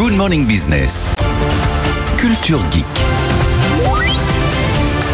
[0.00, 1.10] Good Morning Business.
[2.16, 2.86] Culture Geek.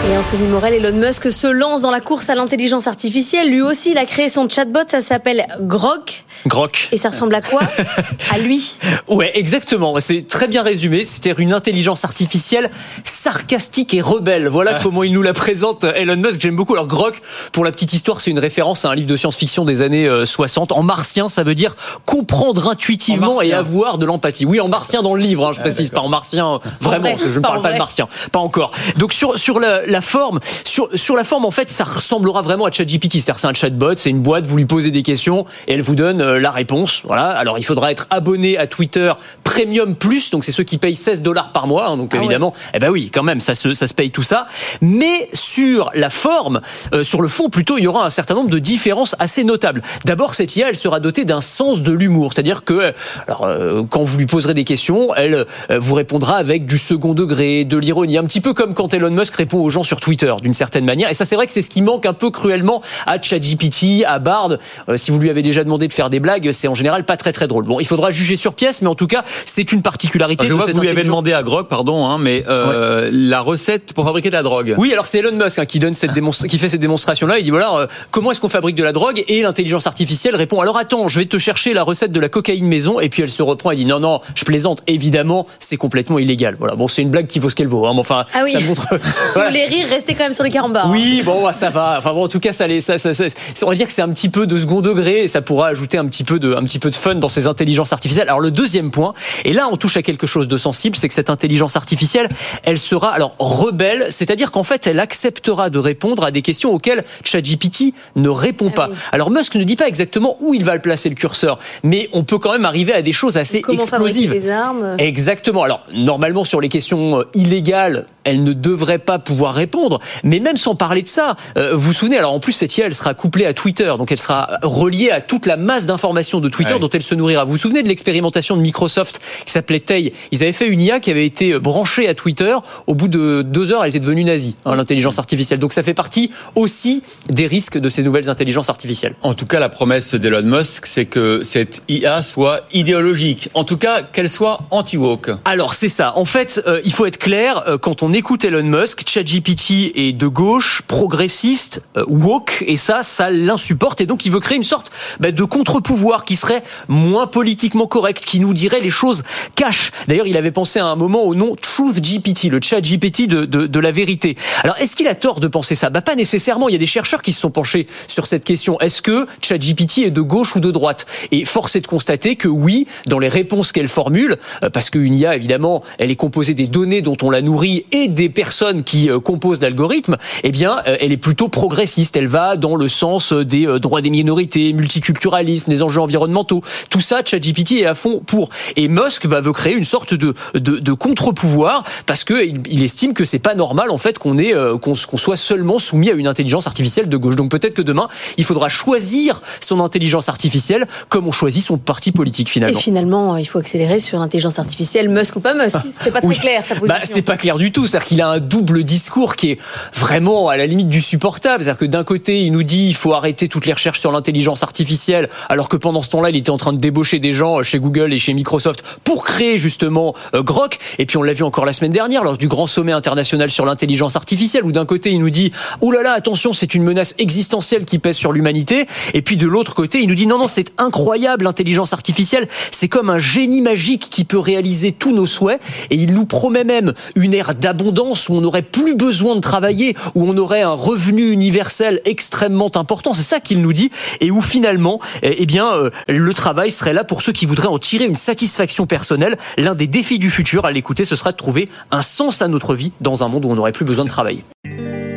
[0.08, 3.50] Et Anthony Morel, Elon Musk se lance dans la course à l'intelligence artificielle.
[3.50, 6.24] Lui aussi, il a créé son chatbot, ça s'appelle Grok.
[6.46, 6.88] Grok.
[6.92, 7.60] Et ça ressemble à quoi
[8.30, 8.76] À lui.
[9.08, 9.98] Ouais, exactement.
[10.00, 11.04] C'est très bien résumé.
[11.04, 12.70] C'est-à-dire une intelligence artificielle
[13.04, 14.48] sarcastique et rebelle.
[14.48, 16.40] Voilà comment il nous la présente Elon Musk.
[16.40, 16.74] J'aime beaucoup.
[16.74, 17.20] Alors Grok,
[17.52, 20.72] pour la petite histoire, c'est une référence à un livre de science-fiction des années 60.
[20.72, 24.44] En martien, ça veut dire comprendre intuitivement et avoir de l'empathie.
[24.44, 27.28] Oui, en martien dans le livre, hein, je précise, pas en martien vraiment, parce que
[27.30, 28.08] je ne parle pas de martien.
[28.32, 28.72] Pas encore.
[28.96, 32.66] Donc sur, sur la, la forme, sur, sur la forme, en fait, ça ressemblera vraiment
[32.66, 33.14] à ChatGPT.
[33.14, 35.94] C'est-à-dire c'est un chatbot, c'est une boîte, vous lui posez des questions et elle vous
[35.94, 37.02] donne la réponse.
[37.04, 37.28] Voilà.
[37.28, 39.12] Alors il faudra être abonné à Twitter
[39.44, 41.88] Premium Plus, donc c'est ceux qui payent 16 dollars par mois.
[41.88, 44.22] Hein, donc Ah évidemment, eh ben oui, quand même, ça se, ça se paye tout
[44.22, 44.46] ça.
[44.80, 46.60] Mais sur la forme,
[46.94, 49.82] euh, sur le fond plutôt, il y aura un certain nombre de différences assez notables.
[50.04, 52.92] D'abord, cette IA, elle sera dotée d'un sens de l'humour, c'est-à-dire que,
[53.26, 57.14] alors, euh, quand vous lui poserez des questions, elle euh, vous répondra avec du second
[57.14, 60.32] degré, de l'ironie, un petit peu comme quand Elon Musk répond aux gens sur Twitter,
[60.42, 61.10] d'une certaine manière.
[61.10, 64.18] Et ça, c'est vrai que c'est ce qui manque un peu cruellement à ChatGPT, à
[64.18, 64.58] Bard.
[64.88, 67.16] Euh, si vous lui avez déjà demandé de faire des blagues, c'est en général pas
[67.16, 67.64] très très drôle.
[67.64, 70.44] Bon, il faudra juger sur pièce, mais en tout cas, c'est une particularité.
[70.46, 73.40] Je de vois que vous lui avez demandé à Grog, pardon, hein, mais euh, la
[73.40, 74.74] recette pour fabriquer de la drogue.
[74.78, 76.12] Oui, alors c'est Elon Musk hein, qui donne cette
[76.48, 77.38] qui fait cette démonstration-là.
[77.38, 79.22] Il dit voilà, euh, comment est-ce qu'on fabrique de la drogue?
[79.28, 82.66] Et l'intelligence artificielle répond alors attends, je vais te chercher la recette de la cocaïne
[82.66, 83.00] maison.
[83.00, 84.82] Et puis elle se reprend et dit non non, je plaisante.
[84.86, 86.56] Évidemment, c'est complètement illégal.
[86.58, 87.86] Voilà, bon, c'est une blague qui vaut ce qu'elle vaut.
[87.86, 88.52] hein, mais enfin, Ah oui.
[88.52, 88.86] ça montre.
[89.32, 90.88] Si vous voulez rire, restez quand même sur les carambars.
[90.90, 91.96] Oui, bon, bah, ça va.
[91.98, 93.26] Enfin bon, en tout cas, ça, les, ça, ça, ça-
[93.62, 95.98] on va dire que c'est un petit peu de second degré et ça pourra ajouter
[95.98, 98.28] un petit peu de, un petit peu de fun dans ces intelligences artificielles.
[98.28, 99.14] Alors le deuxième point,
[99.44, 102.28] et là on touche à quelque chose de sensible, c'est que cette intelligence artificielle,
[102.62, 107.04] elle sera alors rebelle, c'est-à-dire qu'en fait, elle acceptera de répondre à des questions auxquelles
[107.24, 108.88] ChatGPT ne répond Ah pas.
[108.90, 108.96] oui.
[109.12, 112.24] Alors Musk ne dit pas exactement où il va le placer le curseur, mais on
[112.24, 114.30] peut quand même arriver à des choses assez Comment explosives.
[114.32, 114.96] des armes?
[114.98, 115.62] Exactement.
[115.62, 119.98] Alors, normalement, sur les questions euh, illégales, elle ne devrait pas pouvoir répondre.
[120.24, 122.86] Mais même sans parler de ça, euh, vous vous souvenez, alors en plus, cette IA,
[122.86, 123.92] elle sera couplée à Twitter.
[123.98, 126.80] Donc, elle sera reliée à toute la masse d'informations de Twitter Ouais.
[126.80, 127.44] dont elle se nourrira.
[127.44, 130.12] Vous vous souvenez de l'expérimentation de Microsoft qui s'appelait Tay?
[130.32, 132.54] Ils avaient fait une IA qui avait été branchée à Twitter.
[132.86, 135.60] Au bout de deux heures, elle était devenue nazie, hein, l'intelligence artificielle.
[135.60, 139.14] Donc, ça fait partie aussi des risques de ces nouvelles intelligences artificielles.
[139.22, 143.48] En tout cas, la promesse d'Elon Musk, c'est que cette IA soit idéologique.
[143.54, 145.30] En tout cas, qu'elle soit anti-woke.
[145.44, 146.16] Alors c'est ça.
[146.16, 147.64] En fait, euh, il faut être clair.
[147.68, 153.02] euh, quand on écoute Elon Musk, ChatGPT est de gauche, progressiste, euh, woke, et ça,
[153.02, 154.00] ça l'insupporte.
[154.00, 154.90] Et donc, il veut créer une sorte
[155.20, 159.22] bah, de contre-pouvoir qui serait moins politiquement correct, qui nous dirait les choses
[159.54, 159.90] cash.
[160.08, 163.66] D'ailleurs, il avait pensé à un moment au nom Truth GPT, le ChatGPT de, de,
[163.66, 164.34] de la vérité.
[164.62, 165.90] Alors, est-ce qu'il a tort de penser ça?
[165.90, 166.70] Bah pas nécessairement.
[166.70, 168.80] Il y a des chercheurs qui se sont penchés sur cette question.
[168.80, 171.04] Est-ce que ChatGPT est de gauche ou de droite?
[171.32, 175.14] Et force est de constater que oui, dans les réponses qu'elle formule, euh, parce qu'une
[175.14, 179.10] IA, évidemment, elle est composée des données dont on la nourrit et des personnes qui
[179.10, 182.16] euh, composent l'algorithme, eh bien, euh, elle est plutôt progressiste.
[182.16, 186.62] Elle va dans le sens euh, des droits des minorités, multiculturalisme, des enjeux environnementaux.
[186.90, 188.48] Tout ça, ChatGPT est à fond pour.
[188.76, 192.82] Et Musk bah, veut créer une sorte de, de, de contre-pouvoir parce que il, il
[192.82, 197.08] estime que c'est pas normal en fait qu'on soit seulement soumis à une intelligence artificielle
[197.08, 197.36] de gauche.
[197.36, 202.12] Donc peut-être que demain, il faudra choisir son intelligence artificielle comme on choisit son parti
[202.12, 202.78] politique Et finalement.
[202.78, 205.76] finalement, il faut accélérer sur l'intelligence artificielle, Musk ou pas Musk.
[205.90, 206.38] C'était pas très Oui.
[206.38, 206.86] clair sa position.
[207.00, 207.86] Bah, c'est pas clair du tout.
[207.96, 209.58] C'est-à-dire qu'il a un double discours qui est
[209.94, 211.64] vraiment à la limite du supportable.
[211.64, 214.62] C'est-à-dire que d'un côté, il nous dit il faut arrêter toutes les recherches sur l'intelligence
[214.62, 217.78] artificielle, alors que pendant ce temps-là, il était en train de débaucher des gens chez
[217.78, 220.76] Google et chez Microsoft pour créer justement euh, Grok.
[220.98, 223.64] Et puis on l'a vu encore la semaine dernière lors du grand sommet international sur
[223.64, 227.14] l'intelligence artificielle, où d'un côté, il nous dit oh là là, attention, c'est une menace
[227.16, 228.84] existentielle qui pèse sur l'humanité.
[229.14, 232.46] Et puis de l'autre côté, il nous dit non, non, c'est incroyable l'intelligence artificielle.
[232.72, 235.62] C'est comme un génie magique qui peut réaliser tous nos souhaits.
[235.88, 239.96] Et il nous promet même une ère d'abondance où on n'aurait plus besoin de travailler,
[240.14, 243.14] où on aurait un revenu universel extrêmement important.
[243.14, 243.90] C'est ça qu'il nous dit.
[244.20, 247.68] Et où finalement, eh eh bien, euh, le travail serait là pour ceux qui voudraient
[247.68, 249.36] en tirer une satisfaction personnelle.
[249.56, 252.74] L'un des défis du futur, à l'écouter, ce sera de trouver un sens à notre
[252.74, 254.44] vie dans un monde où on n'aurait plus besoin de travailler.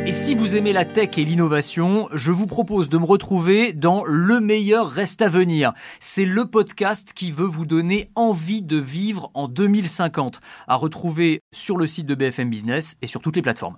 [0.06, 4.02] Et si vous aimez la tech et l'innovation, je vous propose de me retrouver dans
[4.04, 5.72] Le meilleur reste à venir.
[6.00, 11.76] C'est le podcast qui veut vous donner envie de vivre en 2050, à retrouver sur
[11.76, 13.76] le site de BFM Business et sur toutes les plateformes.